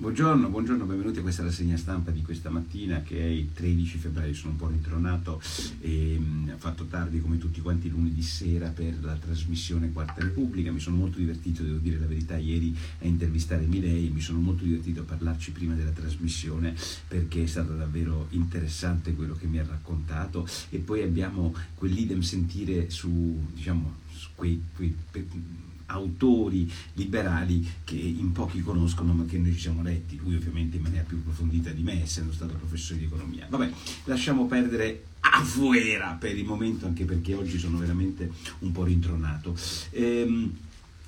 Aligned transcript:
Buongiorno, 0.00 0.48
buongiorno, 0.48 0.84
benvenuti 0.84 1.18
a 1.18 1.22
questa 1.22 1.42
rassegna 1.42 1.76
stampa 1.76 2.12
di 2.12 2.22
questa 2.22 2.50
mattina 2.50 3.02
che 3.02 3.18
è 3.18 3.26
il 3.26 3.52
13 3.52 3.98
febbraio, 3.98 4.32
sono 4.32 4.52
un 4.52 4.56
po' 4.56 4.68
ritronato 4.68 5.42
e 5.80 6.16
mh, 6.16 6.52
ho 6.54 6.56
fatto 6.56 6.84
tardi 6.84 7.20
come 7.20 7.36
tutti 7.36 7.60
quanti 7.60 7.90
lunedì 7.90 8.22
sera 8.22 8.68
per 8.68 8.96
la 9.02 9.14
trasmissione 9.14 9.90
Quarta 9.90 10.22
Repubblica, 10.22 10.70
mi 10.70 10.78
sono 10.78 10.98
molto 10.98 11.18
divertito, 11.18 11.64
devo 11.64 11.78
dire 11.78 11.98
la 11.98 12.06
verità, 12.06 12.36
ieri 12.36 12.72
a 13.00 13.06
intervistare 13.06 13.66
Milei, 13.66 14.10
mi 14.10 14.20
sono 14.20 14.38
molto 14.38 14.62
divertito 14.62 15.00
a 15.00 15.04
parlarci 15.04 15.50
prima 15.50 15.74
della 15.74 15.90
trasmissione 15.90 16.76
perché 17.08 17.42
è 17.42 17.46
stato 17.46 17.74
davvero 17.74 18.28
interessante 18.30 19.16
quello 19.16 19.34
che 19.34 19.46
mi 19.46 19.58
ha 19.58 19.66
raccontato. 19.66 20.46
E 20.70 20.78
poi 20.78 21.02
abbiamo 21.02 21.52
quell'idem 21.74 22.20
sentire 22.20 22.88
su, 22.88 23.44
diciamo, 23.52 23.96
su 24.12 24.28
quei, 24.36 24.62
quei 24.76 24.94
autori 25.88 26.70
liberali 26.94 27.66
che 27.84 27.96
in 27.96 28.32
pochi 28.32 28.60
conoscono 28.62 29.12
ma 29.12 29.24
che 29.24 29.38
noi 29.38 29.52
ci 29.52 29.60
siamo 29.60 29.82
letti, 29.82 30.18
lui 30.22 30.34
ovviamente 30.34 30.76
in 30.76 30.82
maniera 30.82 31.04
più 31.04 31.18
approfondita 31.18 31.70
di 31.70 31.82
me 31.82 32.02
essendo 32.02 32.32
stato 32.32 32.54
professore 32.54 33.00
di 33.00 33.06
economia. 33.06 33.46
Vabbè, 33.48 33.70
lasciamo 34.04 34.46
perdere 34.46 35.04
afuera 35.20 36.16
per 36.18 36.36
il 36.36 36.44
momento 36.44 36.86
anche 36.86 37.04
perché 37.04 37.34
oggi 37.34 37.58
sono 37.58 37.78
veramente 37.78 38.30
un 38.60 38.72
po' 38.72 38.84
rintronato. 38.84 39.56
Ehm, 39.90 40.56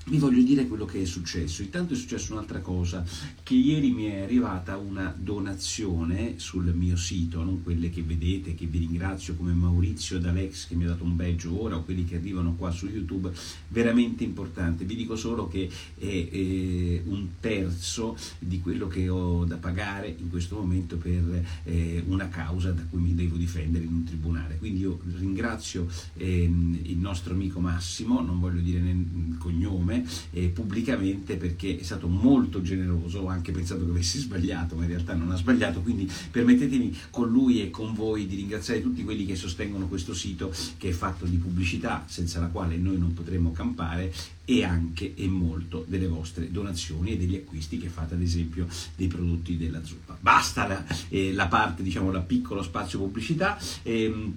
vi 0.06 0.18
voglio 0.18 0.42
dire 0.42 0.66
quello 0.66 0.86
che 0.86 1.02
è 1.02 1.04
successo. 1.04 1.62
Intanto 1.62 1.94
è 1.94 1.96
successa 1.96 2.32
un'altra 2.32 2.60
cosa, 2.60 3.04
che 3.42 3.54
ieri 3.54 3.90
mi 3.90 4.06
è 4.06 4.22
arrivata 4.22 4.76
una 4.76 5.14
donazione 5.16 6.34
sul 6.36 6.72
mio 6.74 6.96
sito, 6.96 7.42
non 7.44 7.62
quelle 7.62 7.90
che 7.90 8.02
vedete, 8.02 8.54
che 8.54 8.66
vi 8.66 8.78
ringrazio 8.78 9.34
come 9.34 9.52
Maurizio 9.52 10.16
ed 10.16 10.26
Alex 10.26 10.68
che 10.68 10.74
mi 10.74 10.84
ha 10.84 10.88
dato 10.88 11.04
un 11.04 11.16
badge 11.16 11.48
ora 11.48 11.76
o 11.76 11.84
quelli 11.84 12.04
che 12.04 12.16
arrivano 12.16 12.54
qua 12.54 12.70
su 12.70 12.86
YouTube, 12.86 13.30
veramente 13.68 14.24
importante. 14.24 14.84
Vi 14.84 14.96
dico 14.96 15.16
solo 15.16 15.48
che 15.48 15.68
è, 15.98 16.28
è 16.30 17.02
un 17.04 17.28
terzo 17.38 18.16
di 18.38 18.60
quello 18.60 18.88
che 18.88 19.08
ho 19.08 19.44
da 19.44 19.56
pagare 19.56 20.14
in 20.18 20.30
questo 20.30 20.56
momento 20.56 20.96
per 20.96 21.44
eh, 21.64 22.02
una 22.06 22.28
causa 22.28 22.72
da 22.72 22.82
cui 22.88 23.00
mi 23.00 23.14
devo 23.14 23.36
difendere 23.36 23.84
in 23.84 23.92
un 23.92 24.04
tribunale. 24.04 24.56
Quindi 24.58 24.80
io 24.80 25.00
ringrazio 25.18 25.86
eh, 26.16 26.42
il 26.42 26.98
nostro 26.98 27.34
amico 27.34 27.60
Massimo, 27.60 28.20
non 28.20 28.40
voglio 28.40 28.60
dire 28.60 28.78
il 28.78 29.36
cognome, 29.38 29.89
nome 29.90 30.04
eh, 30.30 30.48
pubblicamente 30.48 31.36
perché 31.36 31.78
è 31.78 31.82
stato 31.82 32.06
molto 32.06 32.62
generoso, 32.62 33.20
ho 33.20 33.26
anche 33.28 33.52
pensato 33.52 33.84
che 33.84 33.90
avessi 33.90 34.18
sbagliato, 34.18 34.76
ma 34.76 34.82
in 34.82 34.88
realtà 34.88 35.14
non 35.14 35.30
ha 35.32 35.36
sbagliato, 35.36 35.80
quindi 35.80 36.10
permettetemi 36.30 36.96
con 37.10 37.28
lui 37.28 37.62
e 37.62 37.70
con 37.70 37.92
voi 37.92 38.26
di 38.26 38.36
ringraziare 38.36 38.80
tutti 38.80 39.02
quelli 39.02 39.26
che 39.26 39.34
sostengono 39.34 39.88
questo 39.88 40.14
sito 40.14 40.52
che 40.78 40.90
è 40.90 40.92
fatto 40.92 41.26
di 41.26 41.36
pubblicità 41.36 42.04
senza 42.06 42.40
la 42.40 42.46
quale 42.46 42.76
noi 42.76 42.98
non 42.98 43.12
potremmo 43.12 43.52
campare 43.52 44.12
e 44.44 44.64
anche 44.64 45.14
e 45.14 45.28
molto 45.28 45.84
delle 45.86 46.08
vostre 46.08 46.50
donazioni 46.50 47.12
e 47.12 47.16
degli 47.16 47.36
acquisti 47.36 47.78
che 47.78 47.88
fate 47.88 48.14
ad 48.14 48.22
esempio 48.22 48.66
dei 48.96 49.06
prodotti 49.06 49.56
della 49.56 49.82
zuppa. 49.84 50.16
Basta 50.20 50.66
la, 50.66 50.84
eh, 51.08 51.32
la 51.32 51.46
parte, 51.46 51.82
diciamo, 51.82 52.10
la 52.10 52.20
piccolo 52.20 52.62
spazio 52.62 52.98
pubblicità. 52.98 53.58
Ehm, 53.82 54.34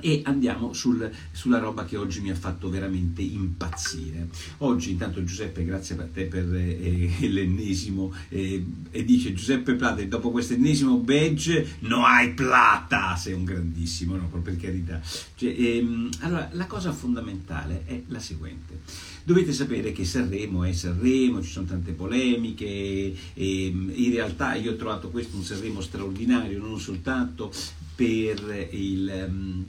e 0.00 0.22
andiamo 0.24 0.72
sul, 0.72 1.10
sulla 1.32 1.58
roba 1.58 1.84
che 1.84 1.96
oggi 1.96 2.20
mi 2.20 2.30
ha 2.30 2.34
fatto 2.34 2.68
veramente 2.68 3.22
impazzire. 3.22 4.28
Oggi 4.58 4.90
intanto 4.90 5.22
Giuseppe, 5.24 5.64
grazie 5.64 5.96
a 5.96 6.06
te 6.12 6.24
per 6.24 6.52
eh, 6.54 7.28
l'ennesimo, 7.28 8.12
eh, 8.28 8.64
e 8.90 9.04
dice 9.04 9.32
Giuseppe 9.32 9.74
Plata, 9.74 10.02
dopo 10.04 10.30
questo 10.30 10.54
ennesimo 10.54 10.98
badge 10.98 11.76
no 11.80 12.04
hai 12.04 12.32
plata, 12.32 13.16
sei 13.16 13.34
un 13.34 13.44
grandissimo, 13.44 14.16
no, 14.16 14.26
per 14.26 14.56
carità. 14.56 15.00
Cioè, 15.34 15.54
ehm, 15.56 16.10
allora, 16.20 16.48
la 16.52 16.66
cosa 16.66 16.92
fondamentale 16.92 17.82
è 17.86 18.02
la 18.08 18.18
seguente. 18.18 18.80
Dovete 19.24 19.52
sapere 19.52 19.92
che 19.92 20.04
Sanremo 20.04 20.64
è 20.64 20.72
Sanremo, 20.72 21.42
ci 21.42 21.50
sono 21.50 21.66
tante 21.66 21.92
polemiche, 21.92 23.14
ehm, 23.34 23.92
in 23.94 24.10
realtà 24.10 24.54
io 24.54 24.72
ho 24.72 24.76
trovato 24.76 25.08
questo 25.08 25.36
un 25.36 25.44
Sanremo 25.44 25.80
straordinario, 25.80 26.58
non 26.60 26.78
soltanto 26.78 27.52
per 27.94 28.68
il... 28.72 29.26
Um, 29.28 29.66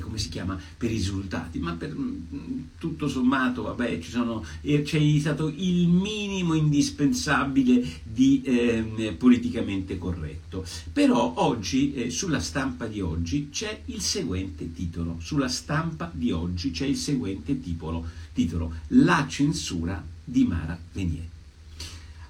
come 0.00 0.18
si 0.18 0.28
chiama, 0.28 0.60
per 0.76 0.90
i 0.90 0.94
risultati, 0.94 1.58
ma 1.58 1.72
per 1.72 1.94
mm, 1.96 2.62
tutto 2.78 3.08
sommato, 3.08 3.62
vabbè, 3.62 4.00
sono, 4.02 4.44
eh, 4.60 4.82
c'è 4.82 5.00
stato 5.18 5.48
il 5.48 5.88
minimo 5.88 6.54
indispensabile 6.54 7.82
di 8.02 8.42
eh, 8.42 9.14
politicamente 9.18 9.98
corretto. 9.98 10.64
Però 10.92 11.34
oggi, 11.36 11.94
eh, 11.94 12.10
sulla 12.10 12.40
stampa 12.40 12.86
di 12.86 13.00
oggi, 13.00 13.48
c'è 13.50 13.82
il 13.86 14.00
seguente 14.00 14.72
titolo, 14.72 15.16
sulla 15.20 15.48
stampa 15.48 16.10
di 16.12 16.30
oggi 16.30 16.70
c'è 16.70 16.86
il 16.86 16.96
seguente 16.96 17.60
titolo, 17.60 18.06
titolo 18.32 18.72
La 18.88 19.26
censura 19.28 20.04
di 20.22 20.44
Mara 20.44 20.78
Venier. 20.92 21.28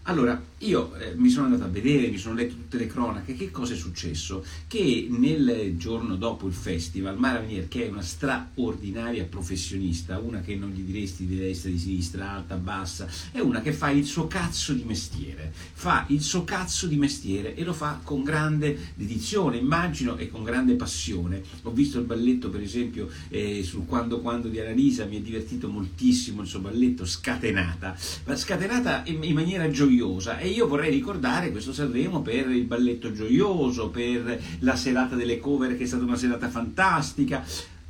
Allora, 0.04 0.42
io 0.62 0.94
eh, 0.96 1.14
mi 1.16 1.30
sono 1.30 1.46
andato 1.46 1.64
a 1.64 1.68
vedere, 1.68 2.08
mi 2.08 2.18
sono 2.18 2.34
letto 2.34 2.54
tutte 2.54 2.76
le 2.76 2.86
cronache, 2.86 3.34
che 3.34 3.50
cosa 3.50 3.72
è 3.72 3.76
successo? 3.76 4.44
Che 4.66 5.06
nel 5.08 5.74
giorno 5.76 6.16
dopo 6.16 6.46
il 6.46 6.52
festival, 6.52 7.18
Mara 7.18 7.40
Venier, 7.40 7.68
che 7.68 7.86
è 7.86 7.88
una 7.88 8.02
straordinaria 8.02 9.24
professionista, 9.24 10.18
una 10.18 10.40
che 10.40 10.56
non 10.56 10.70
gli 10.70 10.82
diresti 10.82 11.24
di 11.24 11.36
destra, 11.36 11.70
di 11.70 11.78
sinistra, 11.78 12.32
alta, 12.32 12.56
bassa, 12.56 13.08
è 13.32 13.38
una 13.40 13.62
che 13.62 13.72
fa 13.72 13.88
il 13.90 14.04
suo 14.04 14.26
cazzo 14.26 14.74
di 14.74 14.84
mestiere, 14.84 15.50
fa 15.54 16.04
il 16.08 16.20
suo 16.20 16.44
cazzo 16.44 16.86
di 16.86 16.96
mestiere 16.96 17.54
e 17.54 17.64
lo 17.64 17.72
fa 17.72 18.00
con 18.02 18.22
grande 18.22 18.92
dedizione, 18.94 19.56
immagino, 19.56 20.18
e 20.18 20.28
con 20.28 20.44
grande 20.44 20.74
passione. 20.74 21.42
Ho 21.62 21.70
visto 21.70 21.98
il 21.98 22.04
balletto, 22.04 22.50
per 22.50 22.60
esempio, 22.60 23.08
eh, 23.28 23.62
sul 23.62 23.86
Quando 23.86 24.20
Quando 24.20 24.48
di 24.48 24.60
Annalisa, 24.60 25.06
mi 25.06 25.16
è 25.16 25.20
divertito 25.20 25.68
moltissimo 25.68 26.42
il 26.42 26.48
suo 26.48 26.60
balletto, 26.60 27.06
scatenata, 27.06 27.96
ma 28.26 28.36
scatenata 28.36 29.04
in, 29.06 29.22
in 29.24 29.34
maniera 29.34 29.70
gioiosa. 29.70 30.38
Io 30.50 30.66
vorrei 30.66 30.90
ricordare 30.90 31.50
questo 31.50 31.72
Sanremo 31.72 32.22
per 32.22 32.50
il 32.50 32.64
balletto 32.64 33.12
gioioso, 33.12 33.88
per 33.88 34.40
la 34.60 34.76
serata 34.76 35.14
delle 35.14 35.38
cover 35.38 35.76
che 35.76 35.84
è 35.84 35.86
stata 35.86 36.04
una 36.04 36.16
serata 36.16 36.48
fantastica. 36.48 37.44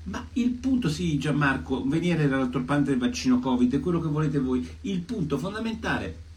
Ma 0.05 0.27
il 0.35 0.51
punto, 0.51 0.89
sì, 0.89 1.19
Gianmarco, 1.19 1.85
venire 1.87 2.29
dall'altro 2.29 2.63
parte 2.63 2.91
del 2.91 2.99
vaccino 2.99 3.39
Covid 3.39 3.75
è 3.75 3.81
quello 3.81 4.01
che 4.01 4.09
volete 4.09 4.39
voi. 4.39 4.67
Il 4.83 5.01
punto 5.01 5.39
fondamentale 5.39 6.29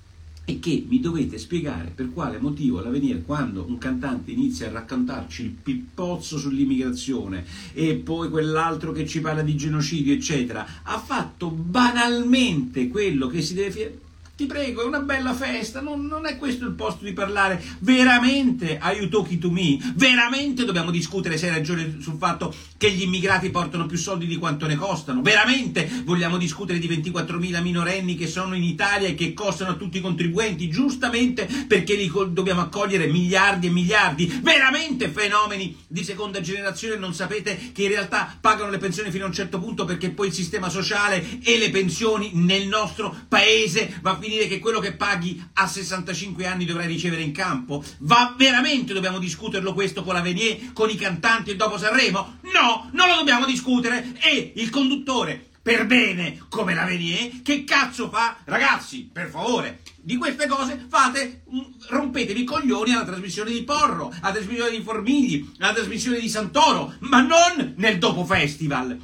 è 0.45 0.59
che 0.59 0.85
mi 0.87 0.99
dovete 0.99 1.37
spiegare 1.37 1.91
per 1.95 2.11
quale 2.11 2.37
motivo 2.37 2.79
all'avvenire 2.79 3.21
quando 3.21 3.65
un 3.65 3.77
cantante 3.77 4.31
inizia 4.31 4.67
a 4.67 4.71
raccontarci 4.71 5.43
il 5.43 5.51
pippozzo 5.51 6.37
sull'immigrazione 6.37 7.45
e 7.71 7.95
poi 7.95 8.29
quell'altro 8.29 8.91
che 8.91 9.07
ci 9.07 9.21
parla 9.21 9.41
di 9.41 9.55
genocidio 9.55 10.13
eccetera 10.13 10.81
ha 10.83 10.99
fatto 10.99 11.49
banalmente 11.49 12.89
quello 12.89 13.27
che 13.27 13.41
si 13.41 13.53
deve 13.53 13.71
fare 13.71 14.02
ti 14.35 14.47
prego, 14.47 14.81
è 14.81 14.85
una 14.85 15.01
bella 15.01 15.35
festa, 15.35 15.79
non, 15.79 16.07
non, 16.07 16.25
è 16.25 16.37
questo 16.37 16.65
il 16.65 16.73
posto 16.73 17.03
di 17.05 17.13
parlare. 17.13 17.61
Veramente, 17.79 18.79
are 18.79 18.97
you 18.97 19.07
talking 19.07 19.39
to 19.39 19.51
me? 19.51 19.77
Veramente 19.93 20.65
dobbiamo 20.65 20.89
discutere 20.89 21.37
se 21.37 21.49
hai 21.49 21.53
ragione 21.53 21.97
sul 21.99 22.17
fatto 22.17 22.51
che 22.75 22.89
gli 22.89 23.03
immigrati 23.03 23.51
portano 23.51 23.85
più 23.85 23.95
soldi 23.95 24.25
di 24.25 24.37
quanto 24.37 24.65
ne 24.65 24.75
costano? 24.75 25.21
Veramente 25.21 25.87
vogliamo 26.03 26.37
discutere 26.37 26.79
di 26.79 26.87
24.000 26.87 27.61
minorenni 27.61 28.15
che 28.15 28.25
sono 28.25 28.55
in 28.55 28.63
Italia 28.63 29.07
e 29.07 29.13
che 29.13 29.35
costano 29.35 29.71
a 29.71 29.75
tutti 29.75 29.99
i 29.99 30.01
contribuenti, 30.01 30.67
giustamente 30.67 31.47
perché 31.67 31.93
li 31.93 32.11
dobbiamo 32.29 32.61
accogliere 32.61 33.05
miliardi 33.05 33.67
e 33.67 33.69
miliardi? 33.69 34.39
Veramente 34.41 35.09
fenomeni 35.09 35.77
di 35.87 36.03
seconda 36.03 36.41
generazione 36.41 36.95
non 36.95 37.13
sapete 37.13 37.69
che 37.71 37.83
in 37.83 37.89
realtà 37.89 38.35
pagano 38.41 38.71
le 38.71 38.79
pensioni 38.79 39.11
fino 39.11 39.25
a 39.25 39.27
un 39.27 39.33
certo 39.33 39.59
punto 39.59 39.85
perché 39.85 40.09
poi 40.09 40.29
il 40.29 40.33
sistema 40.33 40.69
sociale 40.69 41.23
e 41.43 41.59
le 41.59 41.69
pensioni 41.69 42.31
nel 42.33 42.67
nostro 42.67 43.15
paese 43.27 43.99
va 44.01 44.21
finire 44.23 44.47
che 44.47 44.59
quello 44.59 44.79
che 44.79 44.93
paghi 44.93 45.43
a 45.55 45.67
65 45.67 46.45
anni 46.47 46.63
dovrai 46.63 46.87
ricevere 46.87 47.21
in 47.21 47.33
campo? 47.33 47.83
Va 47.99 48.33
veramente 48.37 48.93
dobbiamo 48.93 49.19
discuterlo 49.19 49.73
questo 49.73 50.03
con 50.03 50.13
la 50.13 50.21
Venier, 50.21 50.71
con 50.71 50.89
i 50.89 50.95
cantanti 50.95 51.51
e 51.51 51.55
dopo 51.57 51.77
Sanremo? 51.77 52.37
No, 52.53 52.89
non 52.93 53.09
lo 53.09 53.15
dobbiamo 53.15 53.45
discutere 53.45 54.15
e 54.21 54.53
il 54.55 54.69
conduttore 54.69 55.49
per 55.61 55.85
bene 55.85 56.45
come 56.47 56.73
la 56.73 56.85
Venier, 56.85 57.41
che 57.41 57.65
cazzo 57.65 58.09
fa? 58.09 58.37
Ragazzi, 58.45 59.09
per 59.11 59.29
favore, 59.29 59.81
di 59.95 60.15
queste 60.15 60.47
cose 60.47 60.85
fate, 60.89 61.43
rompetevi 61.89 62.41
i 62.41 62.45
coglioni 62.45 62.93
alla 62.93 63.05
trasmissione 63.05 63.51
di 63.51 63.63
Porro, 63.63 64.13
alla 64.21 64.33
trasmissione 64.33 64.71
di 64.71 64.81
Formigli, 64.81 65.51
alla 65.59 65.73
trasmissione 65.73 66.19
di 66.19 66.29
Santoro, 66.29 66.95
ma 66.99 67.21
non 67.21 67.73
nel 67.77 67.97
dopo 67.97 68.23
festival. 68.25 68.97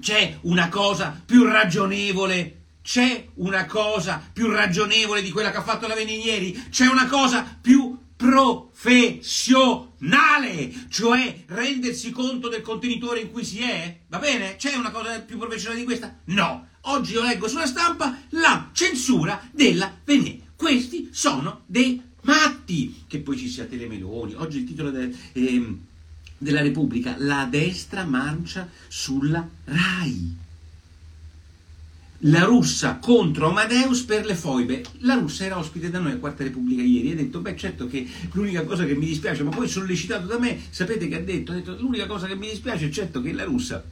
C'è 0.00 0.38
una 0.42 0.68
cosa 0.68 1.22
più 1.24 1.44
ragionevole 1.44 2.61
c'è 2.82 3.28
una 3.34 3.66
cosa 3.66 4.22
più 4.32 4.50
ragionevole 4.50 5.22
di 5.22 5.30
quella 5.30 5.50
che 5.50 5.58
ha 5.58 5.62
fatto 5.62 5.86
la 5.86 5.94
Veninieri? 5.94 6.68
C'è 6.68 6.86
una 6.86 7.06
cosa 7.06 7.58
più 7.60 7.96
professionale, 8.16 10.72
cioè 10.88 11.44
rendersi 11.46 12.10
conto 12.10 12.48
del 12.48 12.62
contenitore 12.62 13.20
in 13.20 13.30
cui 13.30 13.44
si 13.44 13.60
è? 13.60 14.00
Va 14.08 14.18
bene? 14.18 14.56
C'è 14.56 14.74
una 14.74 14.90
cosa 14.90 15.20
più 15.20 15.38
professionale 15.38 15.78
di 15.80 15.86
questa? 15.86 16.18
No. 16.24 16.70
Oggi 16.86 17.12
io 17.12 17.22
leggo 17.22 17.46
sulla 17.46 17.66
stampa 17.66 18.18
la 18.30 18.70
censura 18.72 19.40
della 19.52 19.94
Veninieri. 20.04 20.42
Questi 20.56 21.10
sono 21.12 21.62
dei 21.66 22.02
matti. 22.22 23.04
Che 23.06 23.20
poi 23.20 23.36
ci 23.36 23.48
sia 23.48 23.64
Telemeloni. 23.64 24.34
Oggi 24.34 24.58
il 24.58 24.64
titolo 24.64 24.90
del... 24.90 25.16
Eh, 25.32 25.76
della 26.42 26.60
Repubblica, 26.60 27.14
la 27.18 27.46
destra 27.48 28.04
marcia 28.04 28.68
sulla 28.88 29.48
RAI 29.64 30.36
la 32.24 32.44
russa 32.44 32.96
contro 32.96 33.48
Amadeus 33.48 34.02
per 34.02 34.24
le 34.24 34.34
foibe. 34.34 34.82
La 34.98 35.14
russa 35.14 35.44
era 35.44 35.58
ospite 35.58 35.90
da 35.90 35.98
noi 35.98 36.12
a 36.12 36.18
Quarta 36.18 36.44
Repubblica 36.44 36.82
ieri 36.82 37.10
e 37.10 37.12
ha 37.12 37.16
detto, 37.16 37.40
beh 37.40 37.56
certo 37.56 37.86
che 37.86 38.06
l'unica 38.32 38.64
cosa 38.64 38.84
che 38.84 38.94
mi 38.94 39.06
dispiace, 39.06 39.42
ma 39.42 39.50
poi 39.50 39.68
sollecitato 39.68 40.26
da 40.26 40.38
me, 40.38 40.58
sapete 40.70 41.08
che 41.08 41.16
ha 41.16 41.20
detto? 41.20 41.52
Ha 41.52 41.56
detto, 41.56 41.76
l'unica 41.78 42.06
cosa 42.06 42.26
che 42.26 42.36
mi 42.36 42.48
dispiace 42.48 42.86
è 42.86 42.90
certo 42.90 43.20
che 43.20 43.32
la 43.32 43.44
russa 43.44 43.82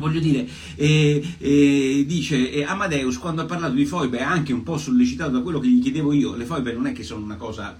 Voglio 0.00 0.20
dire, 0.20 0.48
eh, 0.76 1.22
eh, 1.36 2.04
dice 2.06 2.50
eh, 2.50 2.64
Amadeus 2.64 3.18
quando 3.18 3.42
ha 3.42 3.44
parlato 3.44 3.74
di 3.74 3.84
foibe 3.84 4.20
anche 4.20 4.54
un 4.54 4.62
po' 4.62 4.78
sollecitato 4.78 5.32
da 5.32 5.40
quello 5.40 5.60
che 5.60 5.68
gli 5.68 5.82
chiedevo 5.82 6.14
io, 6.14 6.36
le 6.36 6.46
foibe 6.46 6.72
non 6.72 6.86
è 6.86 6.92
che 6.92 7.02
sono 7.02 7.22
una 7.22 7.36
cosa 7.36 7.78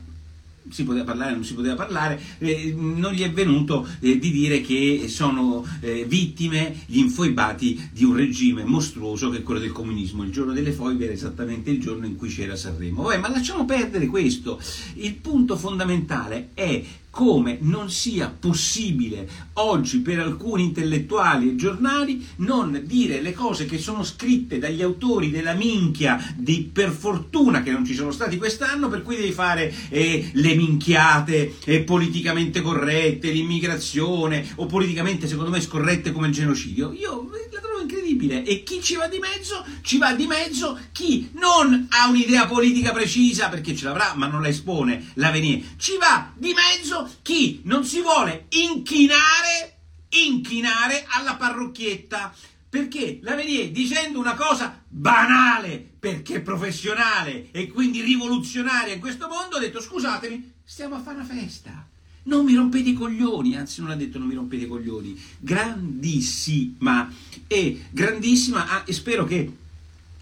si 0.68 0.84
poteva 0.84 1.04
parlare, 1.04 1.32
non 1.32 1.44
si 1.44 1.54
poteva 1.54 1.74
parlare, 1.74 2.20
eh, 2.38 2.74
non 2.76 3.12
gli 3.12 3.22
è 3.22 3.30
venuto 3.30 3.86
eh, 4.00 4.18
di 4.18 4.30
dire 4.30 4.60
che 4.60 5.06
sono 5.08 5.66
eh, 5.80 6.04
vittime 6.04 6.74
gli 6.86 6.98
infoibati 6.98 7.90
di 7.92 8.04
un 8.04 8.16
regime 8.16 8.64
mostruoso 8.64 9.30
che 9.30 9.38
è 9.38 9.42
quello 9.42 9.60
del 9.60 9.72
comunismo. 9.72 10.22
Il 10.22 10.32
giorno 10.32 10.52
delle 10.52 10.72
foibe 10.72 11.04
era 11.04 11.12
esattamente 11.12 11.70
il 11.70 11.80
giorno 11.80 12.06
in 12.06 12.16
cui 12.16 12.28
c'era 12.28 12.56
Sanremo. 12.56 13.02
Vabbè, 13.02 13.18
ma 13.18 13.30
lasciamo 13.30 13.64
perdere 13.64 14.06
questo. 14.06 14.60
Il 14.94 15.14
punto 15.14 15.56
fondamentale 15.56 16.50
è 16.54 16.82
come 17.10 17.58
non 17.60 17.90
sia 17.90 18.34
possibile 18.36 19.28
oggi 19.54 19.98
per 19.98 20.20
alcuni 20.20 20.64
intellettuali 20.64 21.50
e 21.50 21.56
giornali 21.56 22.26
non 22.36 22.82
dire 22.84 23.20
le 23.20 23.32
cose 23.32 23.66
che 23.66 23.78
sono 23.78 24.04
scritte 24.04 24.58
dagli 24.58 24.80
autori 24.80 25.30
della 25.30 25.54
minchia 25.54 26.18
di 26.36 26.70
per 26.72 26.90
fortuna 26.90 27.62
che 27.62 27.72
non 27.72 27.84
ci 27.84 27.94
sono 27.94 28.12
stati 28.12 28.36
quest'anno 28.36 28.88
per 28.88 29.02
cui 29.02 29.16
devi 29.16 29.32
fare 29.32 29.72
eh, 29.88 30.30
le 30.32 30.54
minchiate 30.54 31.56
eh, 31.64 31.80
politicamente 31.80 32.62
corrette 32.62 33.30
l'immigrazione 33.30 34.46
o 34.56 34.66
politicamente 34.66 35.26
secondo 35.26 35.50
me 35.50 35.60
scorrette 35.60 36.12
come 36.12 36.28
il 36.28 36.32
genocidio. 36.32 36.92
Io 36.92 37.28
la 37.50 37.60
trovo 37.60 37.69
incredibile 38.10 38.44
e 38.44 38.62
chi 38.62 38.82
ci 38.82 38.96
va 38.96 39.06
di 39.06 39.18
mezzo 39.18 39.64
ci 39.82 39.98
va 39.98 40.14
di 40.14 40.26
mezzo 40.26 40.78
chi 40.92 41.30
non 41.34 41.86
ha 41.90 42.08
un'idea 42.08 42.46
politica 42.46 42.92
precisa 42.92 43.48
perché 43.48 43.74
ce 43.74 43.84
l'avrà 43.84 44.14
ma 44.14 44.26
non 44.26 44.42
la 44.42 44.48
espone 44.48 45.10
l'avvenire 45.14 45.74
ci 45.76 45.96
va 45.98 46.32
di 46.34 46.52
mezzo 46.54 47.08
chi 47.22 47.60
non 47.64 47.84
si 47.84 48.00
vuole 48.00 48.46
inchinare, 48.50 49.78
inchinare 50.10 51.04
alla 51.08 51.36
parrocchietta. 51.36 52.34
Perché 52.70 53.18
l'Avenier 53.22 53.70
dicendo 53.70 54.20
una 54.20 54.34
cosa 54.34 54.80
banale, 54.86 55.84
perché 55.98 56.40
professionale 56.40 57.50
e 57.50 57.66
quindi 57.66 58.00
rivoluzionaria 58.00 58.94
in 58.94 59.00
questo 59.00 59.26
mondo, 59.26 59.56
ha 59.56 59.58
detto 59.58 59.80
scusatemi, 59.80 60.52
stiamo 60.62 60.94
a 60.94 61.00
fare 61.00 61.16
una 61.16 61.24
festa. 61.24 61.88
Non 62.22 62.44
mi 62.44 62.54
rompete 62.54 62.90
i 62.90 62.94
coglioni, 62.94 63.56
anzi 63.56 63.80
non 63.80 63.90
ha 63.90 63.96
detto 63.96 64.18
non 64.18 64.28
mi 64.28 64.34
rompete 64.34 64.64
i 64.64 64.68
coglioni, 64.68 65.18
grandissima. 65.38 67.10
E 67.46 67.84
grandissima 67.90 68.68
ah, 68.68 68.82
e 68.86 68.92
spero 68.92 69.24
che 69.24 69.50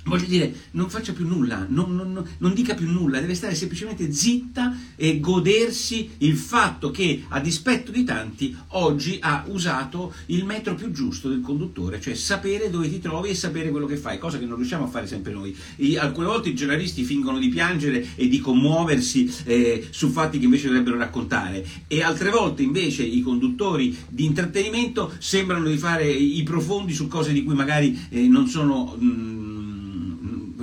Voglio 0.05 0.27
dire, 0.27 0.55
non 0.71 0.89
faccia 0.89 1.13
più 1.13 1.27
nulla, 1.27 1.67
non, 1.69 1.95
non, 1.95 2.27
non, 2.39 2.55
dica 2.55 2.75
più 2.75 2.91
nulla, 2.91 3.21
deve 3.21 3.35
stare 3.35 3.55
semplicemente 3.55 4.11
zitta 4.11 4.75
e 4.97 5.21
godersi 5.21 6.13
il 6.19 6.37
fatto 6.37 6.91
che, 6.91 7.25
a 7.29 7.41
dispetto 7.41 7.91
di 7.91 8.05
tanti, 8.05 8.57
oggi 8.69 9.19
ha 9.21 9.45
usato 9.49 10.15
il 10.27 10.47
metro 10.47 10.75
più 10.75 10.91
giusto 10.93 11.29
del 11.29 11.43
conduttore, 11.43 12.01
cioè 12.01 12.15
sapere 12.15 12.71
dove 12.71 12.89
ti 12.89 13.01
trovi 13.01 13.31
e 13.31 13.35
sapere 13.35 13.71
quello 13.71 13.85
che 13.85 13.99
fai, 13.99 14.19
cosa 14.19 14.39
che 14.39 14.47
non 14.47 14.57
riusciamo 14.57 14.85
a 14.85 14.89
fare 14.89 15.07
sempre 15.07 15.33
noi. 15.33 15.55
I, 15.77 15.99
alcune 15.99 16.27
volte 16.27 16.49
i 16.49 16.55
giornalisti 16.55 17.05
fingono 17.05 17.39
di 17.39 17.49
piangere 17.49 18.07
e 18.15 18.29
di 18.29 18.39
commuoversi 18.39 19.31
eh, 19.45 19.89
su 19.91 20.09
fatti 20.09 20.39
che 20.39 20.47
invece 20.47 20.69
dovrebbero 20.69 20.97
raccontare, 20.97 21.67
e 21.87 22.03
altre 22.03 22.31
volte 22.31 22.63
invece 22.63 23.03
i 23.03 23.21
conduttori 23.21 23.95
di 24.09 24.25
intrattenimento 24.25 25.13
sembrano 25.19 25.69
di 25.69 25.77
fare 25.77 26.11
i 26.11 26.43
profondi 26.45 26.95
su 26.95 27.09
cose 27.09 27.35
di 27.35 27.45
cui 27.45 27.55
magari 27.55 28.07
eh, 28.09 28.27
non 28.27 28.47
sono. 28.47 28.97
Mh, 28.99 29.37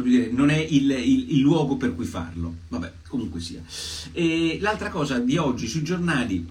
dire, 0.01 0.29
non 0.31 0.49
è 0.49 0.57
il, 0.57 0.89
il, 0.91 1.31
il, 1.31 1.39
luogo 1.39 1.77
per 1.77 1.95
cui 1.95 2.05
farlo. 2.05 2.53
Vabbè, 2.67 2.91
comunque 3.07 3.39
sia. 3.39 3.61
E 4.11 4.57
l'altra 4.61 4.89
cosa 4.89 5.19
di 5.19 5.37
oggi 5.37 5.67
sui 5.67 5.83
giornali 5.83 6.47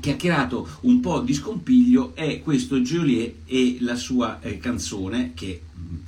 che 0.00 0.12
ha 0.12 0.16
creato 0.16 0.68
un 0.82 1.00
po' 1.00 1.20
di 1.20 1.32
scompiglio 1.32 2.14
è 2.14 2.40
questo 2.42 2.82
Geolier 2.82 3.32
e 3.46 3.78
la 3.80 3.94
sua 3.94 4.40
eh, 4.40 4.58
canzone 4.58 5.32
che 5.34 5.62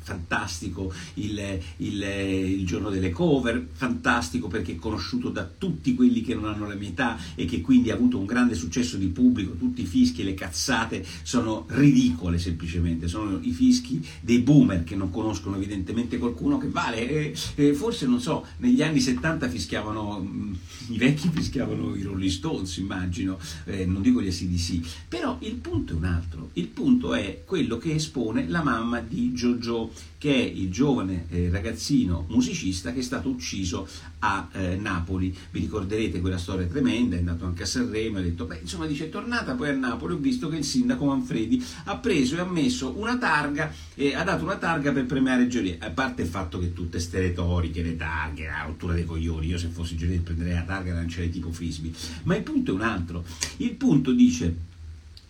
fantastico 0.08 0.90
il, 1.14 1.60
il, 1.78 2.02
il, 2.02 2.66
giorno 2.66 2.88
delle 2.88 3.10
cover, 3.10 3.66
fantastico 3.72 4.48
perché 4.48 4.72
è 4.72 4.76
conosciuto 4.76 5.28
da 5.28 5.44
tutti 5.58 5.94
quelli 5.94 6.22
che 6.22 6.34
non 6.34 6.46
hanno 6.46 6.66
la 6.66 6.74
mia 6.74 6.88
età 6.88 7.18
e 7.34 7.44
che 7.44 7.60
quindi 7.60 7.90
ha 7.90 7.94
avuto 7.94 8.18
un 8.18 8.24
grande 8.24 8.54
successo 8.54 8.96
di 8.96 9.08
pubblico, 9.08 9.52
tutti 9.52 9.82
i 9.82 9.86
fischi 9.86 10.22
e 10.22 10.24
le 10.24 10.32
cazzate 10.32 11.04
sono 11.22 11.66
ridicole 11.68 12.38
semplicemente, 12.38 13.06
sono 13.06 13.38
i 13.42 13.50
fischi 13.50 14.02
dei 14.20 14.38
boomer 14.38 14.82
che 14.82 14.96
non 14.96 15.10
conoscono 15.10 15.56
evidentemente 15.56 16.16
qualcuno 16.16 16.56
che 16.56 16.68
vale, 16.68 17.08
eh, 17.08 17.34
eh, 17.56 17.74
forse 17.74 18.06
non 18.06 18.20
so, 18.20 18.46
negli 18.58 18.82
anni 18.82 19.00
70 19.00 19.48
fischiavano, 19.48 20.20
mm, 20.20 20.52
i 20.88 20.96
vecchi 20.96 21.28
fischiavano 21.34 21.94
i 21.94 22.02
Rolling 22.02 22.30
Stones 22.30 22.78
immagino, 22.78 23.38
eh, 23.64 23.84
non 23.84 24.00
dico 24.00 24.22
gli 24.22 24.28
ACDC, 24.28 25.06
però 25.06 25.36
il 25.40 25.56
punto 25.56 25.92
è 25.92 25.96
un 25.96 26.04
altro, 26.04 26.50
il 26.54 26.68
punto 26.68 27.12
è 27.12 27.42
quello 27.44 27.76
che 27.76 27.94
espone 27.94 28.48
la 28.48 28.62
mamma 28.62 29.00
di 29.00 29.32
Jojo 29.32 29.90
che 30.18 30.34
è 30.34 30.38
il 30.38 30.70
giovane 30.70 31.26
eh, 31.28 31.48
ragazzino 31.50 32.26
musicista 32.28 32.92
che 32.92 33.00
è 33.00 33.02
stato 33.02 33.28
ucciso 33.28 33.88
a 34.20 34.48
eh, 34.52 34.76
Napoli. 34.76 35.34
Vi 35.50 35.60
ricorderete 35.60 36.20
quella 36.20 36.38
storia 36.38 36.66
tremenda, 36.66 37.14
è 37.14 37.20
andato 37.20 37.44
anche 37.44 37.62
a 37.62 37.66
Sanremo, 37.66 38.18
ha 38.18 38.20
detto, 38.20 38.44
beh, 38.44 38.58
insomma, 38.62 38.86
dice, 38.86 39.06
è 39.06 39.10
tornata 39.10 39.54
poi 39.54 39.68
a 39.68 39.72
Napoli, 39.74 40.14
ho 40.14 40.18
visto 40.18 40.48
che 40.48 40.56
il 40.56 40.64
sindaco 40.64 41.04
Manfredi 41.04 41.64
ha 41.84 41.96
preso 41.98 42.36
e 42.36 42.40
ha 42.40 42.44
messo 42.44 42.94
una 42.96 43.16
targa, 43.16 43.72
eh, 43.94 44.14
ha 44.14 44.24
dato 44.24 44.44
una 44.44 44.56
targa 44.56 44.92
per 44.92 45.06
premiare 45.06 45.46
Giolier, 45.46 45.76
a 45.80 45.90
parte 45.90 46.22
il 46.22 46.28
fatto 46.28 46.58
che 46.58 46.72
tutte 46.72 46.98
ste 46.98 47.20
retoriche, 47.20 47.82
le 47.82 47.96
targhe, 47.96 48.46
la 48.46 48.64
rottura 48.66 48.94
dei 48.94 49.04
coglioni, 49.04 49.46
io 49.46 49.58
se 49.58 49.68
fossi 49.68 49.96
Giolier 49.96 50.20
prenderei 50.20 50.54
la 50.54 50.62
targa 50.62 50.90
e 50.90 50.94
lancerei 50.94 51.30
tipo 51.30 51.52
frisbee, 51.52 51.92
ma 52.24 52.34
il 52.34 52.42
punto 52.42 52.72
è 52.72 52.74
un 52.74 52.82
altro, 52.82 53.24
il 53.58 53.74
punto 53.74 54.12
dice 54.12 54.66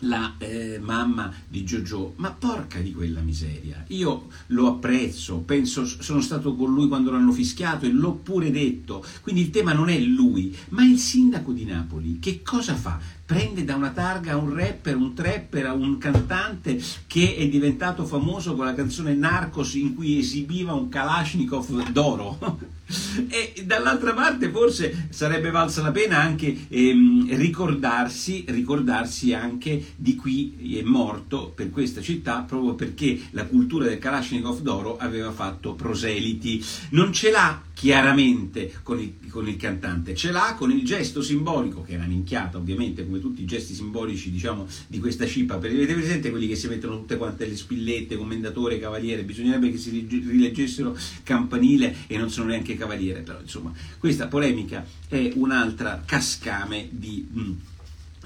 la 0.00 0.34
eh, 0.38 0.78
mamma 0.80 1.32
di 1.48 1.64
Giorgio, 1.64 2.14
ma 2.16 2.30
porca 2.30 2.78
di 2.78 2.92
quella 2.92 3.20
miseria, 3.20 3.84
io 3.88 4.26
lo 4.48 4.68
apprezzo, 4.68 5.38
penso, 5.38 5.84
sono 5.84 6.20
stato 6.20 6.54
con 6.54 6.72
lui 6.72 6.88
quando 6.88 7.10
l'hanno 7.10 7.32
fischiato 7.32 7.86
e 7.86 7.90
l'ho 7.90 8.12
pure 8.12 8.50
detto, 8.50 9.04
quindi 9.22 9.40
il 9.40 9.50
tema 9.50 9.72
non 9.72 9.88
è 9.88 9.98
lui, 9.98 10.56
ma 10.70 10.84
il 10.84 10.98
sindaco 10.98 11.52
di 11.52 11.64
Napoli, 11.64 12.18
che 12.20 12.42
cosa 12.42 12.74
fa? 12.74 12.98
Prende 13.24 13.64
da 13.64 13.74
una 13.74 13.90
targa 13.90 14.36
un 14.36 14.54
rapper, 14.54 14.96
un 14.96 15.12
trapper, 15.12 15.70
un 15.72 15.98
cantante 15.98 16.80
che 17.06 17.36
è 17.36 17.46
diventato 17.48 18.06
famoso 18.06 18.54
con 18.54 18.64
la 18.64 18.74
canzone 18.74 19.14
Narcos 19.14 19.74
in 19.74 19.94
cui 19.94 20.18
esibiva 20.18 20.72
un 20.72 20.88
Kalashnikov 20.88 21.90
d'oro. 21.90 22.76
E 23.28 23.64
dall'altra 23.64 24.14
parte 24.14 24.50
forse 24.50 25.08
sarebbe 25.10 25.50
valsa 25.50 25.82
la 25.82 25.90
pena 25.90 26.18
anche 26.18 26.66
ehm, 26.68 27.36
ricordarsi, 27.36 28.44
ricordarsi 28.48 29.32
anche 29.34 29.92
di 29.96 30.18
chi 30.20 30.78
è 30.78 30.82
morto 30.82 31.52
per 31.54 31.70
questa 31.70 32.00
città 32.00 32.40
proprio 32.40 32.74
perché 32.74 33.20
la 33.32 33.44
cultura 33.44 33.86
del 33.86 33.98
Kalashnikov 33.98 34.60
d'oro 34.60 34.96
aveva 34.96 35.32
fatto 35.32 35.74
proseliti. 35.74 36.64
Non 36.90 37.12
ce 37.12 37.30
l'ha 37.30 37.62
chiaramente 37.78 38.72
con 38.82 38.98
il, 38.98 39.14
con 39.28 39.46
il, 39.46 39.56
cantante, 39.56 40.16
ce 40.16 40.32
l'ha 40.32 40.56
con 40.58 40.72
il 40.72 40.84
gesto 40.84 41.22
simbolico, 41.22 41.82
che 41.82 41.92
è 41.92 41.96
una 41.96 42.06
minchiata 42.06 42.58
ovviamente, 42.58 43.06
come 43.06 43.20
tutti 43.20 43.42
i 43.42 43.44
gesti 43.44 43.72
simbolici 43.72 44.32
diciamo, 44.32 44.66
di 44.88 44.98
questa 44.98 45.26
cipa. 45.26 45.54
Avete 45.54 45.94
presente 45.94 46.30
quelli 46.30 46.48
che 46.48 46.56
si 46.56 46.66
mettono 46.66 46.96
tutte 46.96 47.16
quante 47.16 47.46
le 47.46 47.56
spillette, 47.56 48.16
commendatore, 48.16 48.80
cavaliere? 48.80 49.22
Bisognerebbe 49.22 49.70
che 49.70 49.78
si 49.78 49.90
rileggessero 50.10 50.96
campanile 51.22 51.98
e 52.08 52.16
non 52.16 52.30
sono 52.30 52.48
neanche 52.48 52.76
cavaliere, 52.78 53.20
però 53.20 53.40
insomma 53.40 53.72
questa 53.98 54.26
polemica 54.28 54.84
è 55.08 55.32
un'altra 55.34 56.02
cascame 56.06 56.88
di... 56.90 57.28
Mm, 57.36 57.52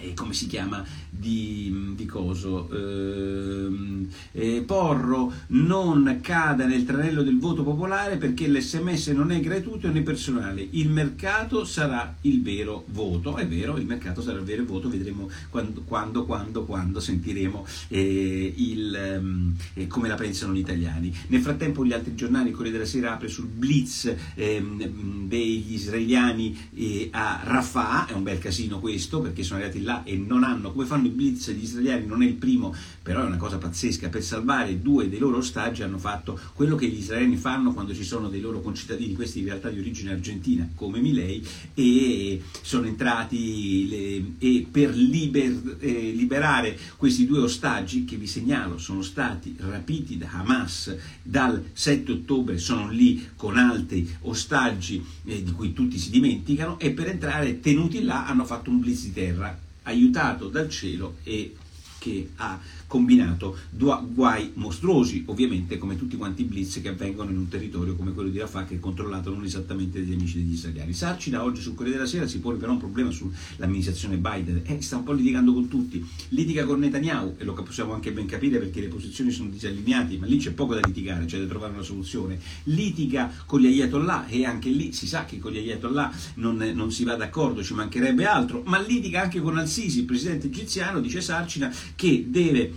eh, 0.02 0.14
come 0.14 0.35
si 0.35 0.47
chiama, 0.47 0.85
di, 1.09 1.92
di 1.94 2.06
coso, 2.06 2.68
ehm, 2.71 4.09
eh, 4.32 4.62
Porro 4.66 5.32
non 5.49 6.18
cada 6.21 6.66
nel 6.66 6.85
tranello 6.85 7.23
del 7.23 7.38
voto 7.38 7.62
popolare 7.62 8.16
perché 8.16 8.49
l'SMS 8.49 9.09
non 9.09 9.30
è 9.30 9.40
gratuito 9.40 9.90
né 9.90 10.02
personale, 10.02 10.66
il 10.71 10.90
mercato 10.90 11.64
sarà 11.64 12.16
il 12.23 12.42
vero 12.42 12.85
voto, 12.88 13.37
è 13.37 13.47
vero, 13.47 13.76
il 13.76 13.87
mercato 13.87 14.21
sarà 14.23 14.38
il 14.38 14.44
vero 14.44 14.64
voto, 14.64 14.88
vedremo 14.88 15.30
quando, 15.49 15.82
quando, 15.82 16.25
quando, 16.25 16.64
quando 16.64 17.00
sentiremo 17.00 17.66
eh, 17.88 18.54
il, 18.56 18.94
ehm, 18.94 19.56
eh, 19.75 19.87
come 19.87 20.09
la 20.09 20.16
pensano 20.16 20.52
gli 20.52 20.59
italiani. 20.59 21.14
Nel 21.28 21.40
frattempo 21.40 21.85
gli 21.85 21.92
altri 21.92 22.14
giornali, 22.14 22.50
Corriere 22.50 22.78
della 22.78 22.88
Sera 22.88 23.12
apre 23.12 23.28
sul 23.28 23.47
blitz 23.47 24.12
ehm, 24.35 25.28
degli 25.28 25.75
israeliani 25.75 26.71
eh, 26.75 27.09
a 27.12 27.42
Rafah, 27.44 28.06
è 28.06 28.12
un 28.12 28.23
bel 28.23 28.38
casino 28.38 28.80
questo 28.80 29.21
perché 29.21 29.42
sono 29.42 29.61
arrivati 29.61 29.82
là 29.82 29.91
là 29.92 30.02
e 30.04 30.16
non 30.16 30.44
hanno, 30.44 30.72
come 30.72 30.87
fanno 30.87 31.06
i 31.06 31.11
blitz 31.11 31.50
gli 31.50 31.62
israeliani, 31.62 32.06
non 32.06 32.22
è 32.22 32.26
il 32.26 32.34
primo, 32.34 32.75
però 33.02 33.22
è 33.22 33.26
una 33.26 33.37
cosa 33.37 33.58
pazzesca, 33.58 34.08
per 34.08 34.22
salvare 34.22 34.80
due 34.80 35.08
dei 35.08 35.18
loro 35.18 35.38
ostaggi 35.38 35.82
hanno 35.82 35.99
fatto 35.99 36.38
quello 36.54 36.76
che 36.76 36.88
gli 36.88 36.99
israeliani 36.99 37.37
fanno 37.37 37.72
quando 37.72 37.94
ci 37.94 38.04
sono 38.04 38.28
dei 38.28 38.40
loro 38.40 38.61
concittadini, 38.61 39.14
questi 39.14 39.40
in 39.40 39.46
realtà 39.46 39.68
di 39.68 39.78
origine 39.78 40.12
argentina 40.12 40.68
come 40.75 41.00
Milei, 41.00 41.46
e 41.75 42.42
sono 42.62 42.87
entrati 42.87 43.88
le, 43.88 44.32
e 44.38 44.66
per 44.70 44.94
liber, 44.94 45.76
eh, 45.80 46.12
liberare 46.14 46.78
questi 46.96 47.26
due 47.26 47.40
ostaggi 47.40 48.04
che 48.04 48.16
vi 48.16 48.26
segnalo 48.26 48.78
sono 48.78 49.02
stati 49.02 49.56
rapiti 49.58 50.16
da 50.16 50.28
Hamas 50.30 50.96
dal 51.22 51.62
7 51.72 52.12
ottobre, 52.12 52.58
sono 52.58 52.88
lì 52.90 53.28
con 53.37 53.56
altri 53.56 54.08
ostaggi 54.22 55.04
eh, 55.25 55.42
di 55.42 55.52
cui 55.52 55.72
tutti 55.72 55.99
si 55.99 56.11
dimenticano 56.11 56.78
e 56.78 56.92
per 56.92 57.08
entrare 57.08 57.61
tenuti 57.61 58.02
là 58.02 58.26
hanno 58.26 58.44
fatto 58.44 58.70
un 58.70 58.80
blitz 58.80 59.02
di 59.04 59.12
terra 59.12 59.58
aiutato 59.84 60.48
dal 60.48 60.68
cielo 60.68 61.16
e 61.22 61.54
che 62.02 62.30
ha 62.37 62.59
combinato 62.88 63.56
guai 63.71 64.50
mostruosi, 64.54 65.23
ovviamente 65.26 65.78
come 65.78 65.97
tutti 65.97 66.16
quanti 66.16 66.42
i 66.42 66.44
blitz 66.47 66.80
che 66.80 66.88
avvengono 66.88 67.30
in 67.30 67.37
un 67.37 67.49
territorio 67.49 67.94
come 67.94 68.12
quello 68.12 68.28
di 68.28 68.38
Rafah 68.40 68.64
che 68.64 68.75
è 68.75 68.80
controllato 68.80 69.30
non 69.30 69.44
esattamente 69.44 70.00
dagli 70.00 70.12
amici 70.12 70.42
degli 70.42 70.54
israeliani. 70.54 70.92
Sarcina 70.92 71.44
oggi 71.44 71.61
sul 71.61 71.76
Corriere 71.76 71.99
della 71.99 72.09
Sera 72.09 72.26
si 72.26 72.40
pone 72.40 72.59
però 72.59 72.73
un 72.73 72.78
problema 72.78 73.11
sull'amministrazione 73.12 74.16
Biden, 74.16 74.62
eh, 74.64 74.82
sta 74.82 74.97
un 74.97 75.04
po' 75.04 75.12
litigando 75.12 75.52
con 75.52 75.68
tutti, 75.68 76.04
litiga 76.30 76.64
con 76.64 76.80
Netanyahu 76.80 77.37
e 77.38 77.44
lo 77.44 77.52
possiamo 77.52 77.92
anche 77.94 78.11
ben 78.11 78.26
capire 78.26 78.59
perché 78.59 78.80
le 78.80 78.88
posizioni 78.88 79.30
sono 79.30 79.49
disallineate, 79.49 80.18
ma 80.18 80.26
lì 80.26 80.38
c'è 80.38 80.50
poco 80.50 80.75
da 80.75 80.80
litigare, 80.85 81.25
c'è 81.26 81.38
da 81.38 81.47
trovare 81.47 81.73
una 81.75 81.82
soluzione. 81.82 82.40
Litiga 82.64 83.32
con 83.47 83.61
gli 83.61 83.66
ayatollah 83.66 84.26
e 84.26 84.44
anche 84.44 84.71
lì 84.71 84.92
si 84.92 85.06
sa 85.06 85.25
che 85.25 85.38
con 85.38 85.52
gli 85.52 85.59
ayatollah 85.59 86.12
non, 86.35 86.56
non 86.75 86.90
si 86.90 87.04
va 87.04 87.14
d'accordo, 87.14 87.62
ci 87.62 87.75
mancherebbe 87.75 88.26
altro, 88.26 88.64
ma 88.66 88.80
litiga 88.80 89.23
anche 89.23 89.40
con 89.40 89.56
Al-Sisi, 89.56 90.00
il 90.00 90.04
presidente 90.04 90.49
egiziano, 90.49 91.00
dice 91.00 91.21
Sarcina, 91.21 91.73
che 91.94 92.25
deve 92.28 92.72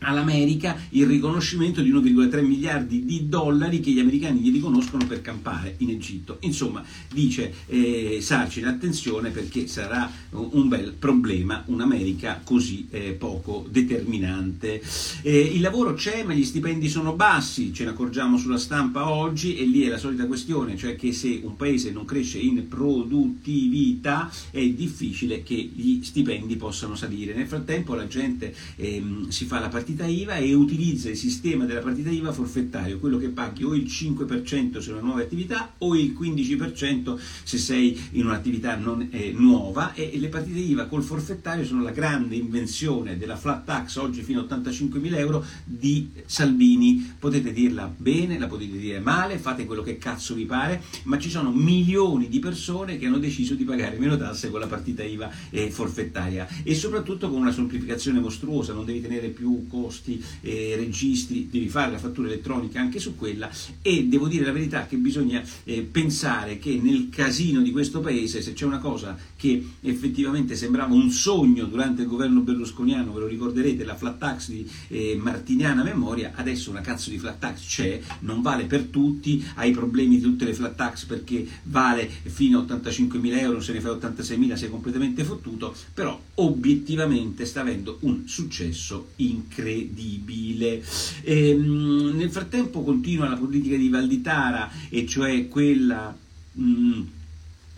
all'America 0.00 0.76
il 0.90 1.06
riconoscimento 1.06 1.80
di 1.80 1.92
1,3 1.92 2.44
miliardi 2.44 3.04
di 3.04 3.28
dollari 3.28 3.80
che 3.80 3.90
gli 3.90 4.00
americani 4.00 4.40
gli 4.40 4.52
riconoscono 4.52 5.06
per 5.06 5.22
campare 5.22 5.74
in 5.78 5.90
Egitto. 5.90 6.38
Insomma, 6.40 6.82
dice 7.12 7.52
eh, 7.66 8.18
Sarcine, 8.20 8.68
attenzione 8.68 9.30
perché 9.30 9.66
sarà 9.66 10.10
un 10.30 10.68
bel 10.68 10.92
problema 10.92 11.62
un'America 11.66 12.40
così 12.44 12.86
eh, 12.90 13.12
poco 13.12 13.66
determinante. 13.68 14.82
Eh, 15.22 15.38
il 15.38 15.60
lavoro 15.60 15.94
c'è 15.94 16.24
ma 16.24 16.34
gli 16.34 16.44
stipendi 16.44 16.88
sono 16.88 17.14
bassi, 17.14 17.72
ce 17.72 17.84
ne 17.84 17.90
accorgiamo 17.90 18.36
sulla 18.36 18.58
stampa 18.58 19.10
oggi 19.10 19.56
e 19.56 19.64
lì 19.64 19.82
è 19.82 19.88
la 19.88 19.98
solita 19.98 20.26
questione, 20.26 20.76
cioè 20.76 20.96
che 20.96 21.12
se 21.12 21.40
un 21.42 21.56
paese 21.56 21.90
non 21.90 22.04
cresce 22.04 22.38
in 22.38 22.68
produttività 22.68 24.30
è 24.50 24.64
difficile 24.68 25.42
che 25.42 25.54
gli 25.54 26.02
stipendi 26.02 26.56
possano 26.56 26.94
salire. 26.94 27.34
Nel 27.34 27.46
frattempo 27.46 27.94
la 27.94 28.06
gente 28.06 28.54
ehm, 28.76 29.28
si 29.28 29.44
fa 29.44 29.60
la 29.60 29.68
partita 29.68 29.95
partita 29.96 30.06
IVA 30.06 30.36
e 30.36 30.52
utilizza 30.52 31.08
il 31.08 31.16
sistema 31.16 31.64
della 31.64 31.80
partita 31.80 32.10
IVA 32.10 32.30
forfettario, 32.30 32.98
quello 32.98 33.16
che 33.16 33.28
paghi 33.28 33.64
o 33.64 33.74
il 33.74 33.84
5% 33.84 34.78
se 34.78 34.90
una 34.92 35.00
nuova 35.00 35.22
attività 35.22 35.72
o 35.78 35.96
il 35.96 36.14
15% 36.18 37.18
se 37.42 37.58
sei 37.58 37.98
in 38.12 38.26
un'attività 38.26 38.76
non 38.76 39.08
eh, 39.10 39.32
nuova 39.34 39.94
e 39.94 40.12
le 40.18 40.28
partite 40.28 40.58
IVA 40.58 40.86
col 40.86 41.02
forfettario 41.02 41.64
sono 41.64 41.82
la 41.82 41.90
grande 41.92 42.36
invenzione 42.36 43.16
della 43.16 43.36
flat 43.36 43.64
tax 43.64 43.96
oggi 43.96 44.22
fino 44.22 44.40
a 44.40 44.44
85.000 44.44 45.16
euro 45.16 45.44
di 45.64 46.10
Salvini. 46.26 47.14
Potete 47.18 47.52
dirla 47.52 47.90
bene, 47.96 48.38
la 48.38 48.46
potete 48.46 48.76
dire 48.76 49.00
male, 49.00 49.38
fate 49.38 49.64
quello 49.64 49.82
che 49.82 49.96
cazzo 49.96 50.34
vi 50.34 50.44
pare, 50.44 50.82
ma 51.04 51.18
ci 51.18 51.30
sono 51.30 51.50
milioni 51.50 52.28
di 52.28 52.38
persone 52.38 52.98
che 52.98 53.06
hanno 53.06 53.18
deciso 53.18 53.54
di 53.54 53.64
pagare 53.64 53.98
meno 53.98 54.16
tasse 54.16 54.50
con 54.50 54.60
la 54.60 54.66
partita 54.66 55.02
IVA 55.02 55.30
eh, 55.50 55.70
forfettaria 55.70 56.46
e 56.62 56.74
soprattutto 56.74 57.30
con 57.30 57.40
una 57.40 57.52
semplificazione 57.52 58.20
mostruosa, 58.20 58.74
non 58.74 58.84
devi 58.84 59.00
tenere 59.00 59.28
più 59.28 59.66
costi, 59.76 60.22
eh, 60.40 60.74
registri, 60.76 61.48
devi 61.50 61.68
fare 61.68 61.92
la 61.92 61.98
fattura 61.98 62.28
elettronica 62.28 62.80
anche 62.80 62.98
su 62.98 63.14
quella 63.14 63.50
e 63.82 64.04
devo 64.04 64.26
dire 64.26 64.46
la 64.46 64.52
verità 64.52 64.86
che 64.86 64.96
bisogna 64.96 65.42
eh, 65.64 65.82
pensare 65.82 66.58
che 66.58 66.80
nel 66.82 67.08
casino 67.10 67.60
di 67.60 67.70
questo 67.72 68.00
paese 68.00 68.40
se 68.40 68.54
c'è 68.54 68.64
una 68.64 68.78
cosa 68.78 69.16
che 69.36 69.62
effettivamente 69.82 70.56
sembrava 70.56 70.94
un 70.94 71.10
sogno 71.10 71.66
durante 71.66 72.02
il 72.02 72.08
governo 72.08 72.40
berlusconiano, 72.40 73.12
ve 73.12 73.20
lo 73.20 73.26
ricorderete, 73.26 73.84
la 73.84 73.96
flat 73.96 74.18
tax 74.18 74.48
di 74.48 74.68
eh, 74.88 75.18
Martiniana 75.20 75.82
Memoria, 75.82 76.32
adesso 76.34 76.70
una 76.70 76.80
cazzo 76.80 77.10
di 77.10 77.18
flat 77.18 77.38
tax 77.38 77.66
c'è, 77.66 78.00
non 78.20 78.40
vale 78.40 78.64
per 78.64 78.84
tutti, 78.84 79.44
hai 79.56 79.72
problemi 79.72 80.16
di 80.16 80.22
tutte 80.22 80.46
le 80.46 80.54
flat 80.54 80.74
tax 80.74 81.04
perché 81.04 81.46
vale 81.64 82.08
fino 82.08 82.60
a 82.60 82.62
85.000 82.62 83.38
euro, 83.38 83.60
se 83.60 83.74
ne 83.74 83.80
fai 83.80 83.92
86.000 83.92 84.54
sei 84.54 84.70
completamente 84.70 85.22
fottuto, 85.22 85.74
però 85.92 86.18
obiettivamente 86.34 87.44
sta 87.44 87.60
avendo 87.60 87.98
un 88.00 88.26
successo 88.26 89.08
incredibile 89.16 89.65
incredibile. 89.70 90.82
E, 91.22 91.50
ehm, 91.50 92.16
nel 92.16 92.30
frattempo 92.30 92.82
continua 92.82 93.28
la 93.28 93.36
politica 93.36 93.76
di 93.76 93.88
Valditara, 93.88 94.70
e 94.88 95.06
cioè 95.06 95.48
quella... 95.48 96.16
Mm, 96.58 97.02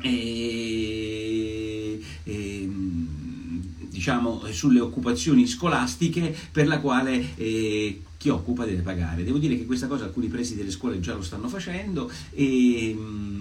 e, 0.00 2.00
e, 2.24 2.68
diciamo 3.98 4.44
sulle 4.52 4.78
occupazioni 4.78 5.48
scolastiche 5.48 6.32
per 6.52 6.68
la 6.68 6.78
quale 6.78 7.34
eh, 7.34 8.02
chi 8.18 8.28
occupa 8.28 8.64
deve 8.64 8.82
pagare. 8.82 9.24
Devo 9.24 9.38
dire 9.38 9.56
che 9.56 9.64
questa 9.64 9.86
cosa 9.86 10.04
alcuni 10.04 10.26
presidi 10.26 10.58
delle 10.58 10.72
scuole 10.72 11.00
già 11.00 11.14
lo 11.14 11.22
stanno 11.22 11.48
facendo 11.48 12.10
e, 12.30 12.90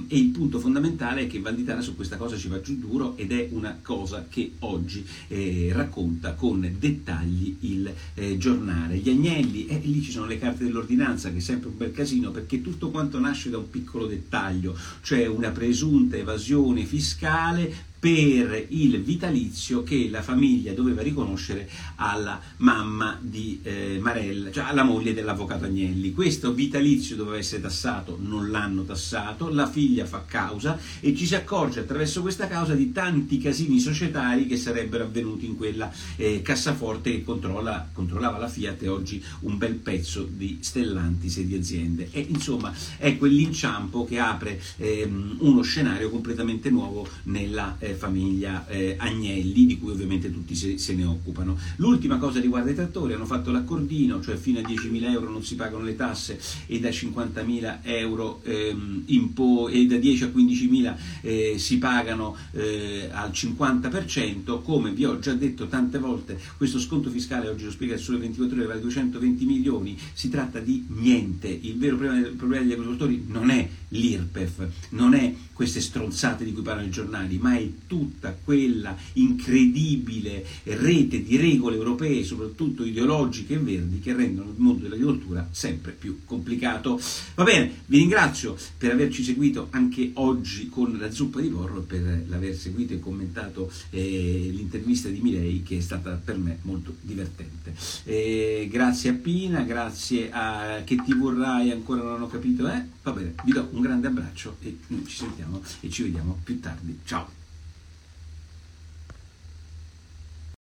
e, 0.08 0.18
il 0.18 0.30
punto 0.30 0.60
fondamentale 0.60 1.24
è 1.24 1.28
che 1.28 1.40
Valditara 1.40 1.82
su 1.82 1.96
questa 1.96 2.16
cosa 2.16 2.38
ci 2.38 2.48
va 2.48 2.62
giù 2.62 2.78
duro 2.78 3.18
ed 3.18 3.32
è 3.32 3.50
una 3.52 3.78
cosa 3.82 4.28
che 4.30 4.54
oggi 4.60 5.06
eh, 5.30 5.72
racconta 5.74 6.34
con 6.34 6.76
dettagli 6.78 7.58
il 7.62 7.92
eh, 8.14 8.38
giornale. 8.38 8.98
Gli 8.98 9.10
agnelli, 9.10 9.66
eh, 9.66 9.80
lì 9.84 10.02
ci 10.02 10.12
sono 10.12 10.28
le 10.28 10.38
carte 10.38 10.64
dell'ordinanza 10.64 11.32
che 11.32 11.38
è 11.38 11.42
sempre 11.42 11.70
un 11.70 11.78
bel 11.78 11.92
casino 11.92 12.30
perché 12.30 12.62
tutto 12.62 12.90
quanto 12.90 13.20
nasce 13.20 13.50
da 13.50 13.58
un 13.58 13.70
piccolo 13.70 14.06
dettaglio, 14.06 14.78
cioè 15.02 15.26
una 15.26 15.50
presunta 15.50 16.16
evasione 16.16 16.86
fiscale 16.86 17.86
per 18.00 18.66
il 18.70 19.02
vitalizio 19.02 19.84
che 19.84 20.08
la 20.10 20.22
famiglia 20.22 20.74
doveva 20.74 21.02
riconoscere 21.02 21.68
alla 21.96 22.40
mamma 22.58 23.18
di 23.20 23.60
eh, 23.64 23.98
Marella, 24.00 24.52
cioè 24.52 24.66
alla 24.66 24.84
moglie 24.84 25.14
dell'avvocato 25.14 25.66
Agnelli. 25.66 26.14
Questo 26.14 26.54
vitalizio 26.54 27.16
doveva 27.16 27.38
essere 27.38 27.62
tassato, 27.62 28.18
non 28.22 28.52
l'hanno 28.52 28.84
tassato, 28.84 29.50
la 29.50 29.68
figlia 29.68 30.06
fa 30.06 30.24
causa 30.26 30.80
e 31.00 31.16
ci 31.16 31.26
si 31.26 31.36
accorge 31.36 31.80
attraverso 31.80 32.22
questa 32.22 32.48
causa 32.48 32.76
di 32.76 32.92
tanti 32.92 33.40
casini 33.40 33.80
societari 33.80 34.46
che 34.46 34.58
sarebbero 34.58 35.06
avvenuti 35.06 35.46
in 35.46 35.56
quella 35.56 35.92
eh, 36.18 36.42
cassaforte 36.42 37.12
che 37.12 37.24
controlla, 37.24 37.90
controllava 37.92 38.38
la 38.38 38.48
Fiat 38.48 38.84
e 38.84 38.88
oggi 38.88 39.24
un 39.42 39.58
bel 39.58 39.76
pezzo 39.76 40.28
di 40.30 40.60
Stellantis 40.62 41.38
e 41.38 41.48
di 41.48 41.56
aziende. 41.56 42.10
E 42.12 42.26
insomma 42.30 42.74
è 42.98 43.18
quell'inciampo 43.18 44.06
che 44.06 44.20
apre 44.20 44.62
ehm, 44.78 45.38
uno 45.40 45.62
scenario 45.62 46.10
completamente 46.10 46.70
nuovo 46.70 47.08
nella 47.24 47.76
eh, 47.80 47.87
famiglia 47.96 48.68
eh, 48.68 48.96
Agnelli, 48.98 49.66
di 49.66 49.78
cui 49.78 49.92
ovviamente 49.92 50.32
tutti 50.32 50.56
se, 50.56 50.78
se, 50.78 50.94
ne 50.94 51.06
occupano. 51.06 51.58
L'ultima 51.78 52.18
cosa 52.18 52.40
riguarda 52.40 52.72
i 52.72 52.76
trattori, 52.76 53.14
hanno 53.14 53.26
fatto 53.26 53.52
l'accordino, 53.52 54.22
cioè 54.22 54.36
fino 54.36 54.60
a 54.60 54.62
10.000 54.62 55.12
euro 55.12 55.30
non 55.30 55.44
si 55.44 55.56
pagano 55.56 55.84
le 55.84 55.96
tasse 55.96 56.40
e 56.66 56.80
da 56.80 56.90
50.000 56.90 57.80
euro 57.84 58.42
ehm, 58.44 59.04
po- 59.34 59.68
e 59.68 59.86
da 59.86 59.98
10 59.98 60.24
a 60.24 60.28
15.000 60.28 60.96
eh, 61.22 61.56
si 61.58 61.78
pagano 61.78 62.36
eh, 62.52 63.10
al 63.12 63.30
50%, 63.32 64.62
come 64.62 64.92
vi 64.92 65.06
ho 65.06 65.20
già 65.20 65.34
detto 65.34 65.68
tante 65.68 66.00
volte, 66.00 66.40
questo 66.58 66.80
sconto 66.80 67.10
fiscale, 67.10 67.48
oggi 67.48 67.66
lo 67.66 67.72
spiega 67.72 67.96
il 67.96 68.00
Sole 68.00 68.18
24 68.20 68.58
ore, 68.58 68.66
vale 68.66 68.82
220 68.82 69.46
milioni, 69.46 69.98
si 70.14 70.30
tratta 70.30 70.60
di 70.60 70.86
niente, 70.88 71.48
il 71.48 71.78
vero 71.78 71.98
problema, 71.98 72.28
problema 72.36 72.64
degli 72.64 72.74
agricoltori 72.74 73.26
non 73.28 73.50
è 73.50 73.70
l'IRPEF, 73.90 74.68
non 74.90 75.14
è 75.14 75.34
queste 75.54 75.82
stronzate 75.82 76.46
di 76.46 76.54
cui 76.54 76.62
parlano 76.62 76.88
i 76.88 76.92
giornali, 76.92 77.38
ma 77.40 77.58
è 77.58 77.68
tutta 77.88 78.38
quella 78.44 78.96
incredibile 79.14 80.46
rete 80.64 81.24
di 81.24 81.36
regole 81.36 81.78
europee, 81.78 82.24
soprattutto 82.24 82.86
ideologiche 82.86 83.56
e 83.56 83.58
verdi, 83.58 84.00
che 84.00 84.14
rendono 84.14 84.52
il 84.52 84.60
mondo 84.60 84.84
dell'agricoltura 84.84 85.48
sempre 85.52 85.94
più 85.94 86.20
complicato. 86.26 87.02
Va 87.34 87.44
bene, 87.44 87.72
vi 87.88 87.98
ringrazio 87.98 88.56
per 88.78 88.92
averci 88.92 89.24
seguito 89.24 89.68
anche 89.72 90.12
oggi 90.14 90.70
con 90.70 90.96
la 91.00 91.10
zuppa 91.10 91.42
di 91.42 91.48
porro 91.48 91.80
e 91.80 91.86
per 91.86 92.26
l'aver 92.28 92.56
seguito 92.56 92.94
e 92.94 93.00
commentato 93.00 93.72
eh, 93.90 94.50
l'intervista 94.54 95.10
di 95.10 95.22
Milei 95.22 95.64
che 95.64 95.78
è 95.78 95.82
stata 95.82 96.22
per 96.24 96.38
me 96.38 96.60
molto 96.64 96.96
divertente. 97.02 97.74
Eh, 98.04 98.68
grazie 98.72 99.10
a 99.10 99.14
Pina, 99.14 99.62
grazie 99.62 100.30
a 100.32 100.82
che 100.84 101.02
ti 101.04 101.14
vorrai 101.14 101.72
ancora 101.72 102.04
non 102.04 102.22
ho 102.22 102.28
capito, 102.28 102.68
eh? 102.68 102.96
Va 103.02 103.12
bene, 103.12 103.34
vi 103.44 103.52
do 103.54 103.68
un 103.78 103.84
grande 103.84 104.08
abbraccio 104.08 104.58
e 104.62 104.80
noi 104.88 105.06
ci 105.06 105.18
sentiamo 105.18 105.62
e 105.82 105.90
ci 105.90 106.04
vediamo 106.04 106.40
più 106.44 106.60
tardi. 106.60 107.00
Ciao! 107.06 107.37